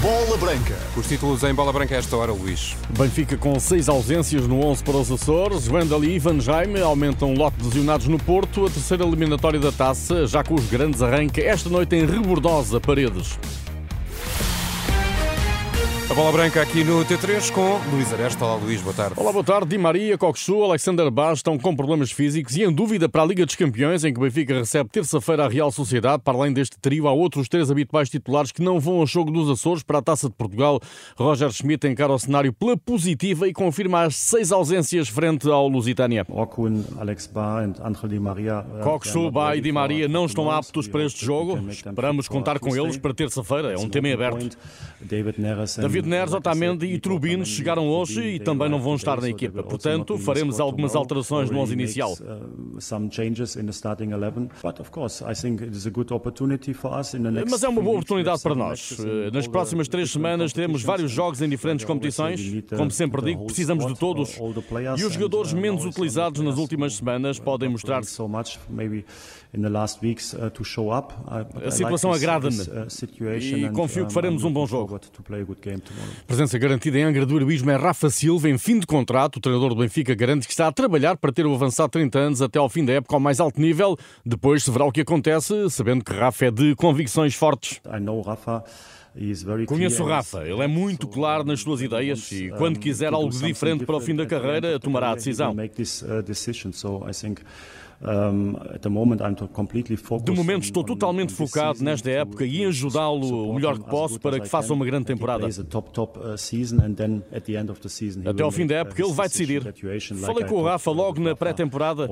[0.00, 0.76] Bola Branca.
[0.96, 2.76] Os títulos em bola branca a esta hora, Luís.
[2.98, 5.68] Benfica com seis ausências no 11 para os Açores.
[5.68, 8.66] Wendel e Ivan Jaime aumentam o lote de lesionados no Porto.
[8.66, 13.38] A terceira eliminatória da taça, já com os grandes, arranca esta noite em Rebordosa, Paredes.
[16.12, 18.44] A bola branca aqui no T3 com Luís Aresta.
[18.44, 19.14] Olá, Luís, boa tarde.
[19.16, 19.70] Olá, boa tarde.
[19.70, 23.46] Di Maria, Coxu, Alexander Bas estão com problemas físicos e em dúvida para a Liga
[23.46, 26.22] dos Campeões, em que o Benfica recebe terça-feira a Real Sociedade.
[26.22, 29.48] Para além deste trio, há outros três habituais titulares que não vão ao jogo dos
[29.48, 30.80] Açores para a Taça de Portugal.
[31.16, 36.26] Roger Schmidt encara o cenário pela positiva e confirma as seis ausências frente ao Lusitânia.
[38.84, 41.58] Coxu, Ba e Di Maria não estão aptos para este jogo.
[41.70, 43.72] Esperamos contar com eles para terça-feira.
[43.72, 44.58] É um tema em aberto.
[45.80, 49.62] David Neres, Otamendi e Trubin chegaram hoje e também não vão estar na equipa.
[49.62, 52.16] Portanto, faremos algumas alterações no 11 inicial.
[57.50, 58.96] Mas é uma boa oportunidade para nós.
[59.32, 62.40] Nas próximas três semanas teremos vários jogos em diferentes competições.
[62.76, 64.38] Como sempre digo, precisamos de todos.
[64.98, 68.20] E os jogadores menos utilizados nas últimas semanas podem mostrar-se.
[71.64, 72.56] A situação agrada-me
[73.42, 74.98] e confio que faremos um bom jogo.
[76.26, 79.36] Presença garantida em Angra do Heroísmo é Rafa Silva, em fim de contrato.
[79.36, 82.42] O treinador do Benfica garante que está a trabalhar para ter o avançado 30 anos
[82.42, 83.96] até ao fim da época ao mais alto nível.
[84.24, 87.80] Depois se verá o que acontece, sabendo que Rafa é de convicções fortes.
[89.66, 93.84] Conheço o Rafa, ele é muito claro nas suas ideias e quando quiser algo diferente
[93.84, 95.54] para o fim da carreira, tomará a decisão.
[100.24, 104.40] De momento estou totalmente focado nesta época e em ajudá-lo o melhor que posso para
[104.40, 105.46] que faça uma grande temporada.
[108.26, 109.62] Até ao fim da época ele vai decidir.
[110.20, 112.08] Falei com o Rafa logo na pré-temporada.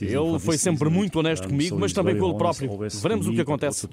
[0.00, 2.70] Ele foi sempre muito honesto comigo, mas também com ele próprio.
[3.02, 3.86] Veremos o que acontece.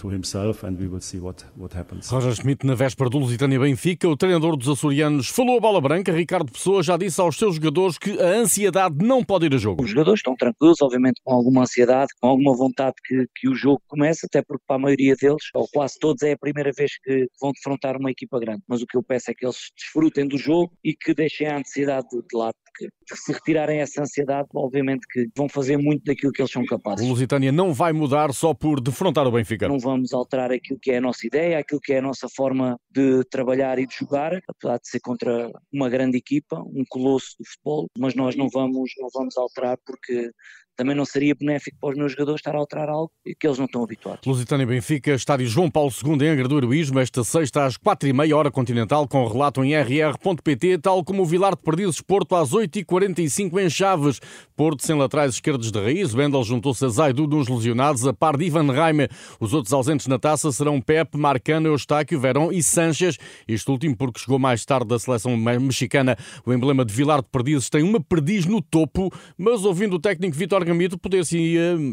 [2.09, 6.11] Roger Schmidt, na véspera do Lusitânia Benfica, o treinador dos açorianos falou a bola branca.
[6.13, 9.83] Ricardo Pessoa já disse aos seus jogadores que a ansiedade não pode ir a jogo.
[9.83, 13.81] Os jogadores estão tranquilos, obviamente com alguma ansiedade, com alguma vontade que, que o jogo
[13.87, 17.27] comece, até porque para a maioria deles, ou quase todos, é a primeira vez que
[17.41, 18.63] vão defrontar uma equipa grande.
[18.67, 21.57] Mas o que eu peço é que eles desfrutem do jogo e que deixem a
[21.57, 26.41] ansiedade de lado, porque se retirarem essa ansiedade, obviamente que vão fazer muito daquilo que
[26.41, 27.05] eles são capazes.
[27.05, 29.67] O Lusitânia não vai mudar só por defrontar o Benfica.
[29.67, 32.79] Não vamos alterar aquilo que é a nossa ideia, aquilo que é a nossa forma
[32.89, 37.45] de trabalhar e de jogar, apesar de ser contra uma grande equipa, um colosso do
[37.45, 40.31] futebol, mas nós não vamos, não vamos alterar porque
[40.79, 43.65] também não seria benéfico para os meus jogadores estar a alterar algo que eles não
[43.65, 44.21] estão habituados.
[44.25, 48.13] Lusitânia Benfica, estádio João Paulo II em Angra do Heroísmo, esta sexta às quatro e
[48.13, 52.51] meia hora continental, com relato em rr.pt, tal como o Vilar de Perdizes Porto às
[52.51, 54.21] 8h45 em Chaves.
[54.55, 58.45] Porto sem laterais esquerdos de raiz, Wendel juntou-se a Zaidu nos lesionados, a par de
[58.45, 59.09] Ivan Raime.
[59.37, 63.17] Os outros ausentes na taça serão Pepe, Marcano, Eustáquio, Verón e Sanches.
[63.45, 66.17] Isto último porque chegou mais tarde da seleção mexicana.
[66.45, 70.37] O emblema de Vilar de Perdizes tem uma perdiz no topo, mas ouvindo o técnico
[70.37, 71.37] Vitor Gamito, poder-se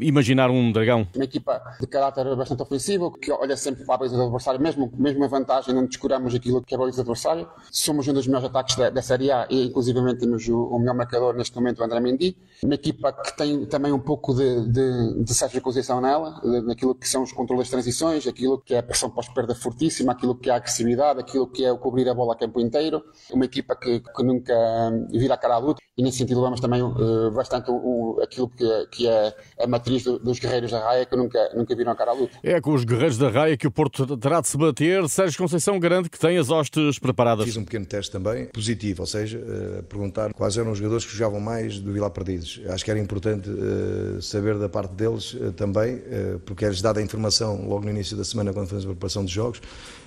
[0.02, 1.06] imaginar um dragão.
[1.14, 4.92] Uma equipa de caráter bastante ofensivo, que olha sempre para a baliza do adversário, mesmo,
[4.96, 7.48] mesmo a vantagem, não descuramos aquilo que é a baliza do adversário.
[7.70, 10.94] Somos um dos melhores ataques da, da Série A e, inclusivamente, temos o, o melhor
[10.94, 12.36] marcador neste momento, o André Mendy.
[12.62, 17.08] Uma equipa que tem também um pouco de, de, de certa posição nela, naquilo que
[17.08, 20.52] são os controles de transições, aquilo que é a pressão pós-perda fortíssima, aquilo que é
[20.52, 23.02] a agressividade, aquilo que é o cobrir a bola a campo inteiro.
[23.32, 24.54] Uma equipa que, que nunca
[25.10, 28.65] vira a cara à luta e, nesse sentido, vamos também uh, bastante o, aquilo que
[28.90, 32.14] que é a matriz dos Guerreiros da Raia, que nunca, nunca viram a cara à
[32.14, 32.36] luta.
[32.42, 35.08] É com os Guerreiros da Raia que o Porto terá de se bater.
[35.08, 37.44] Sérgio Conceição garante que tem as hostes preparadas.
[37.44, 41.12] Fiz um pequeno teste também, positivo, ou seja, uh, perguntar quais eram os jogadores que
[41.12, 42.60] jogavam mais do Vilar Perdidos.
[42.68, 46.02] Acho que era importante uh, saber da parte deles uh, também,
[46.44, 49.32] porque é-lhes dada a informação logo no início da semana, quando fazemos a preparação dos
[49.32, 49.60] jogos,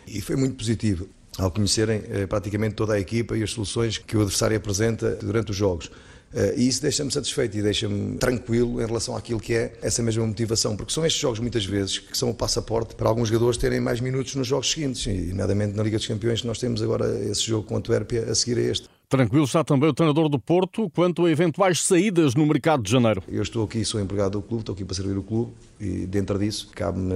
[0.07, 4.21] e foi muito positivo ao conhecerem praticamente toda a equipa e as soluções que o
[4.21, 5.89] adversário apresenta durante os jogos.
[6.33, 10.25] Uh, e isso deixa-me satisfeito e deixa-me tranquilo em relação àquilo que é essa mesma
[10.27, 13.79] motivação, porque são estes jogos muitas vezes que são o passaporte para alguns jogadores terem
[13.79, 17.41] mais minutos nos jogos seguintes, e nomeadamente na Liga dos Campeões nós temos agora esse
[17.47, 18.87] jogo com a Antuérpia a seguir a este.
[19.09, 23.23] Tranquilo está também o treinador do Porto quanto a eventuais saídas no mercado de janeiro.
[23.27, 26.37] Eu estou aqui, sou empregado do clube, estou aqui para servir o clube e dentro
[26.37, 27.15] disso cabe-me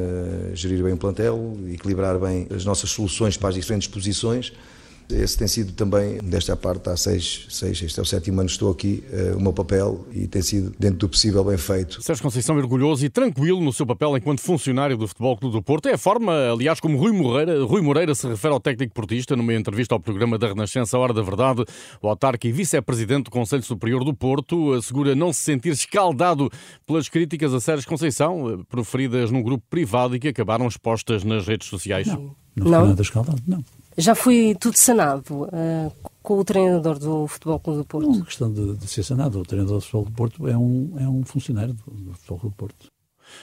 [0.55, 4.53] gerir bem o plantel, equilibrar bem as nossas soluções para as diferentes posições
[5.09, 8.53] Esse tem sido também, desta parte, há seis, seis, este é o sétimo ano que
[8.53, 12.01] estou aqui, uh, o meu papel e tem sido, dentro do possível, bem feito.
[12.01, 15.87] Sérgio Conceição orgulhoso e tranquilo no seu papel enquanto funcionário do Futebol Clube do Porto.
[15.87, 19.53] É a forma, aliás, como Rui Moreira, Rui Moreira se refere ao técnico portista numa
[19.53, 21.63] entrevista ao programa da Renascença Hora da Verdade.
[22.01, 26.49] O autarca e vice-presidente do Conselho Superior do Porto assegura não se sentir escaldado
[26.85, 31.45] pelas críticas a Sérgio Conceição, eh, proferidas num grupo privado e que acabaram expostas nas
[31.45, 32.07] redes sociais.
[32.07, 32.87] Não, não, não.
[32.87, 33.63] nada escaldado, não.
[33.97, 38.09] Já foi tudo sanado uh, com o treinador do Futebol Clube do Porto?
[38.09, 39.39] Não é questão de, de, ser sanado.
[39.39, 42.55] O treinador do Futebol do Porto é um, é um funcionário do, do Futebol Clube
[42.55, 42.87] do Porto.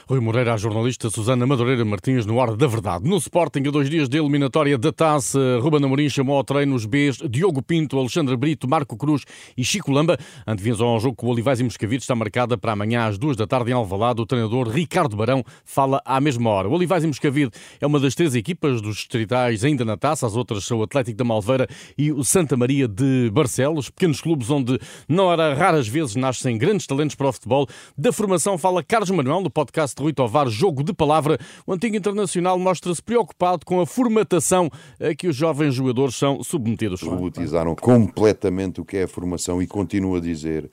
[0.09, 3.09] Rui Moreira, a jornalista Susana Madureira Martins, no Hora da Verdade.
[3.09, 6.85] No Sporting, a dois dias de eliminatória da taça, Ruben Amorim chamou ao treino os
[6.85, 9.25] Bs Diogo Pinto, Alexandre Brito, Marco Cruz
[9.57, 10.19] e Chico Lamba.
[10.47, 13.47] Antevisão ao jogo com o Olivais e Moscavide está marcada para amanhã às duas da
[13.47, 14.21] tarde em Alvalade.
[14.21, 16.69] O treinador Ricardo Barão fala à mesma hora.
[16.69, 17.51] O Olivais e Moscavide
[17.81, 20.27] é uma das três equipas dos distritais ainda na taça.
[20.27, 21.67] As outras são o Atlético da Malveira
[21.97, 23.89] e o Santa Maria de Barcelos.
[23.89, 24.79] Pequenos clubes onde,
[25.09, 27.67] não era raras vezes, nascem grandes talentos para o futebol.
[27.97, 31.97] Da formação fala Carlos Manuel, no podcast de Rui Tovar jogo de palavra, o antigo
[31.97, 34.71] internacional mostra-se preocupado com a formatação
[35.01, 37.03] a que os jovens jogadores são submetidos.
[37.03, 40.71] Robotizaram completamente o que é a formação e continuo a dizer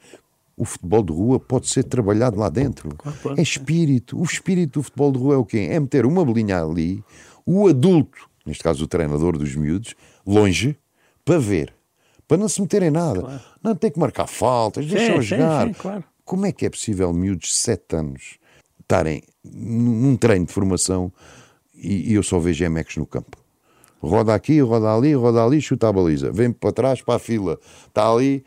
[0.58, 2.90] o futebol de rua pode ser trabalhado lá dentro.
[3.38, 4.20] É espírito.
[4.20, 5.68] O espírito do futebol de rua é o quê?
[5.70, 7.04] É meter uma bolinha ali,
[7.46, 9.94] o adulto, neste caso o treinador dos miúdos,
[10.26, 10.76] longe,
[11.24, 11.74] para ver.
[12.28, 13.22] Para não se meter em nada.
[13.22, 13.42] Claro.
[13.64, 15.68] Não tem que marcar faltas, deixa-o jogar.
[15.68, 16.04] Sim, claro.
[16.26, 18.38] Como é que é possível miúdos de 7 anos
[18.88, 21.12] estarem num treino de formação
[21.76, 23.38] e, e eu só vejo Emex no campo.
[24.00, 26.32] Roda aqui, roda ali, roda ali, chuta a baliza.
[26.32, 27.60] Vem para trás, para a fila.
[27.88, 28.46] Está ali,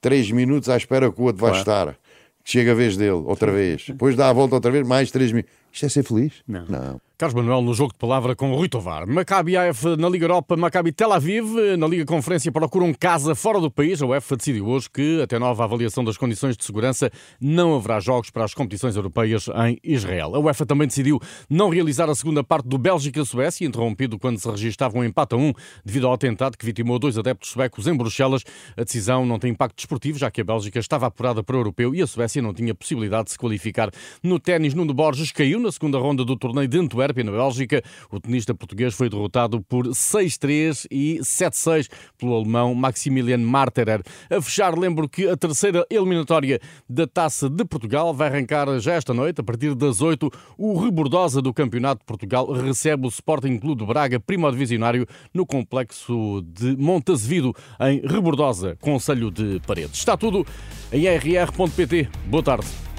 [0.00, 1.96] três minutos à espera que o outro vai estar.
[2.44, 3.86] Chega a vez dele, outra vez.
[3.86, 5.52] Depois dá a volta outra vez, mais três minutos.
[5.72, 6.34] Isto é ser feliz?
[6.46, 6.66] Não.
[6.66, 7.00] Não.
[7.20, 9.06] Carlos Manuel no jogo de palavra com Rui Tovar.
[9.06, 11.76] Maccabi AF na Liga Europa, Maccabi Tel Aviv.
[11.76, 14.00] Na Liga Conferência procuram casa fora do país.
[14.00, 18.30] A UEFA decidiu hoje que, até nova avaliação das condições de segurança, não haverá jogos
[18.30, 20.34] para as competições europeias em Israel.
[20.34, 21.20] A UEFA também decidiu
[21.50, 25.52] não realizar a segunda parte do Bélgica-Suécia, interrompido quando se registava um empate a um
[25.84, 28.44] devido ao atentado que vitimou dois adeptos suecos em Bruxelas.
[28.78, 31.94] A decisão não tem impacto desportivo, já que a Bélgica estava apurada para o europeu
[31.94, 33.90] e a Suécia não tinha possibilidade de se qualificar.
[34.22, 37.82] No ténis, Nuno Borges caiu na segunda ronda do torneio de Antuérpia, na Bélgica.
[38.10, 44.02] O tenista português foi derrotado por 6-3 e 7-6 pelo alemão Maximilian Marterer.
[44.30, 49.12] A fechar, lembro que a terceira eliminatória da Taça de Portugal vai arrancar já esta
[49.12, 50.30] noite, a partir das 8.
[50.56, 55.46] O Rebordosa do Campeonato de Portugal recebe o Sporting Clube de Braga, primo divisionário, no
[55.46, 59.98] complexo de Montezevido, em Rebordosa, Conselho de Paredes.
[59.98, 60.46] Está tudo
[60.92, 62.08] em rr.pt.
[62.26, 62.89] Boa tarde.